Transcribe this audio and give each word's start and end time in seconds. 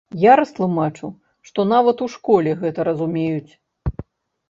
Я 0.21 0.33
растлумачыў, 0.39 1.11
што 1.51 1.67
нават 1.73 1.97
у 2.07 2.09
школе 2.17 2.59
гэта 2.65 2.91
разумеюць. 2.91 3.51